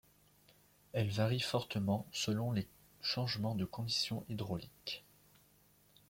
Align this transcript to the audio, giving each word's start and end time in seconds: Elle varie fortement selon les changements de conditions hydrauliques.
Elle 0.93 1.11
varie 1.11 1.41
fortement 1.41 2.07
selon 2.11 2.51
les 2.51 2.67
changements 3.01 3.53
de 3.53 3.65
conditions 3.65 4.25
hydrauliques. 4.29 5.03